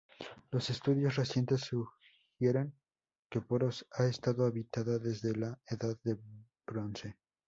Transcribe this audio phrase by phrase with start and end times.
[0.49, 2.73] Los estudios recientes sugieren
[3.29, 6.19] que Poros ha estado habitada desde la Edad del
[6.65, 7.19] Bronce.